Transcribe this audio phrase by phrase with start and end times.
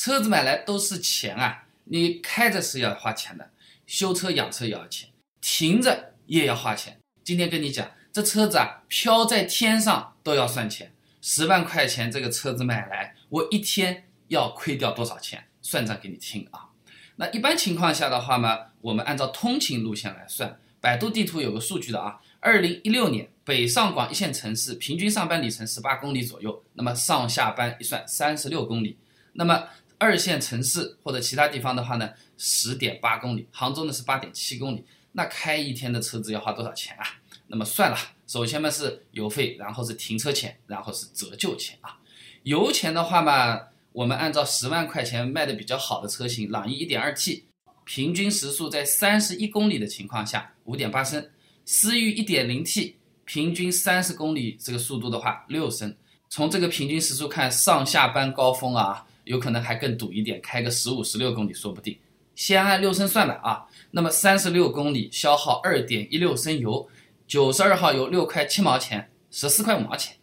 [0.00, 3.50] 车子买来都是钱啊，你开着是要花钱的，
[3.86, 5.10] 修车养车也要钱，
[5.42, 6.98] 停着也要花钱。
[7.22, 10.90] 今天跟你讲，这车子啊飘在天上都要算钱，
[11.20, 15.44] 十万块钱这个车子买来，我一天要亏掉多少钱？
[15.60, 16.70] 算账给你听啊。
[17.16, 28.96] 那一般情况下的话呢，我们按照通勤路线来算，百度地图有个数据的啊，二零一六年北上广一线城市平均上班里程十八公里左右，那么上下班一算三十六公里，
[29.34, 29.68] 那么
[30.00, 37.04] 二线城市或者其他地方的话呢，十点八公里，杭州呢是八点七公里，那开一天的车子要花多少钱啊？
[37.46, 41.98] 那么算了，首先嘛是油费，然后是停车钱，然后是折旧钱啊，
[42.42, 43.68] 油钱的话嘛。
[43.92, 47.42] 我们按照十万块钱卖的比较好的车型，朗逸 1.2T，
[47.82, 51.20] 平均时速在三十一公里的情况下，五点八升；
[51.64, 55.92] 思域 1.0T，平均三十公里这个速度的话，六升。
[56.28, 61.98] 从这个平均时速看，上下班高峰啊，有可能还更堵一点，开个十五、十六公里说不定。
[62.34, 66.88] 先按六升算吧啊，那么三十六公里消耗二点一六升油，
[67.26, 70.16] 九十二号油六块七毛钱，十四块五毛钱，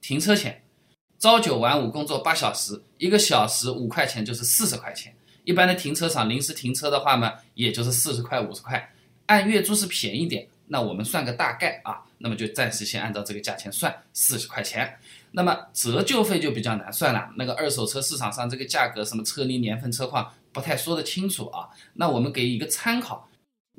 [0.00, 0.62] 停车钱。
[1.18, 5.12] 朝九晚五工作八小时，一个小时五块钱就是四十块钱。
[5.44, 8.92] 一般的停车场临时停车的话呢，也就是四十块五十块。
[9.26, 14.96] 按月租是便宜点，那我们算个大概啊，那么就暂时先按照这个价钱算四十块钱。
[15.32, 21.68] 那么折旧费就比较难算了，那个二手车市场上这个价格，什么车龄、年份、车况不太说得清楚啊。
[21.94, 23.28] 那我们给一个参考。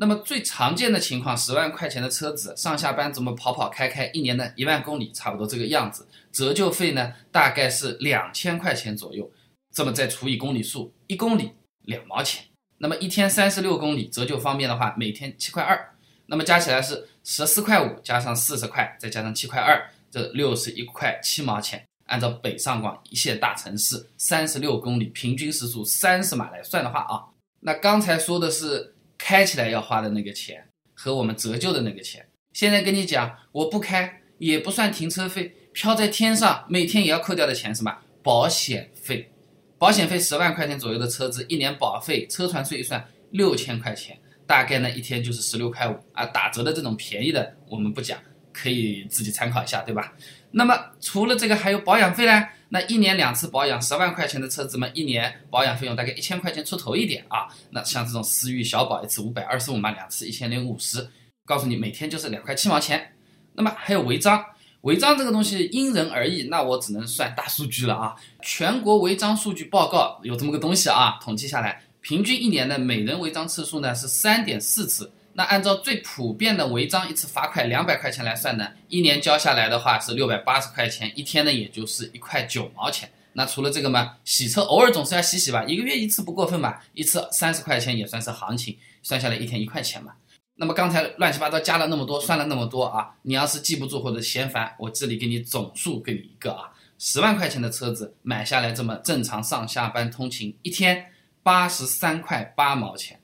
[0.02, 6.08] 那么最常见的情况，十万块钱的车子上下班怎么跑跑开开，一年呢一万公里，差不多这个样子。
[6.31, 9.30] 折旧费呢，大概是两千块钱左右。
[9.73, 11.52] 这么再除以公里数，一公里
[11.83, 12.45] 两毛钱。
[12.77, 15.94] 那么一天三十六公里，折旧方面的话，每天七块二。
[16.27, 21.83] 那么加起来是十四块五，加上四十块，再加上七块二，这六十一块七毛钱。
[22.05, 27.21] 按照北上广一线大城市三十六公里，平均时速三十码来算的话啊，
[27.61, 28.95] 那刚才说的是。
[29.21, 37.98] 开起来要花的那个钱和我们折旧的那个钱，现在跟你讲，我不开也不算停车费，飘在天上，每天也要扣掉的钱什么？
[38.23, 39.30] 保险费，
[39.77, 44.17] 保险费十万块钱左右的车子，一年保费、车船税一算六千块钱，
[44.48, 46.25] 大概呢一天就是十六块五啊。
[46.25, 48.17] 打折的这种便宜的我们不讲，
[48.61, 50.14] 可以自己参考一下，对吧？
[50.52, 52.47] 那么除了这个还有保养费呢？
[52.71, 57.48] 那一年两次保养，十万块钱的车子嘛，一年保养费用大概一千块钱出头一点啊。
[57.71, 61.08] 那像这种思域小保一次五百二十五嘛，两次一千零五十，
[61.45, 63.14] 告诉你每天就是两块七毛钱。
[63.53, 64.43] 那么还有违章，
[64.81, 68.15] 违章这个东西因人而异，那我只能算大数据了啊。
[68.42, 75.11] 全国违章数据报告有这么个东西啊，统计下来，平均一年的每人违章次数呢是三点四次。
[75.34, 83.10] 那按照最普遍的违章一次罚款两百块钱来算呢，一年交下来的话是六百八十块钱，一天呢也就是一块九毛钱。
[83.34, 90.14] 那除了这个嘛，洗车偶尔总是要洗洗吧，一个月一次不过分吧，一次三十块钱也算是行情，算下来一天一块钱嘛。
[90.56, 101.06] 那么刚才乱七八糟加了那么多，算了那么多啊，你要是记不住或者嫌烦，我这里给你总数给你一个啊，十万块钱的车子买下来这么正常上下班通勤，一天
[101.44, 103.17] 八十三块八毛钱。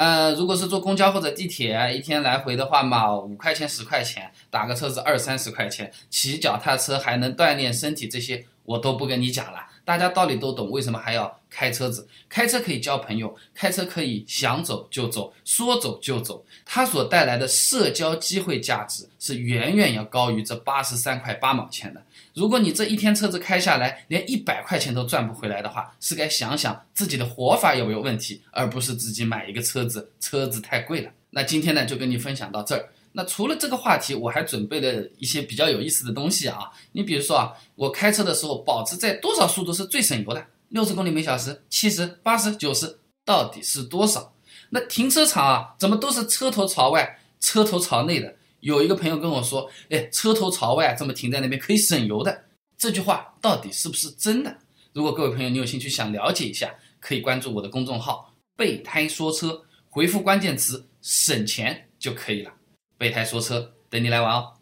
[0.00, 12.06] 呃，如果是坐公交或者地铁，一天来回的话嘛，五块钱十块钱，打个车子二三十块钱，骑脚踏车还能锻炼身体，这些我都不跟你讲了，大家道理都懂，为什么还要开车子？
[12.28, 22.00] 开车可以交朋友，开车可以想走就走，说走就走，它所带来的社交机会价值是远远要高于这八十三块八毛钱的。
[22.32, 31.10] 如果你这一天车子开下来连一百块钱都赚不回来的话，是该想想自己的活法有没有问题，而不是自己买一个车子，车子太贵了。
[31.30, 32.88] 那今天呢，就跟你分享到这儿。
[33.12, 36.70] 那除了这个话题，我还准备了一些比较有意思的东西啊。
[36.92, 40.46] 你比如说啊，我开车的时候保持在多少速度是最省油的？
[40.68, 44.32] 六十公里每小时、七十、八十、九十，到底是多少？
[44.70, 48.32] 那停车场啊，怎么都是车头朝外、车头朝内的？
[48.60, 52.44] 有一个朋友跟我说：“哎，车头朝外，这么停在那边可以省油的。”
[52.78, 54.56] 这句话到底是不是真的？
[54.92, 59.60] 如果各位朋友你有兴趣想了解一下，可以关注我的公众号“备胎说车”，
[59.92, 62.54] 回复关键词“省钱”就可以了。
[62.96, 64.59] 备胎说车，等你来玩哦。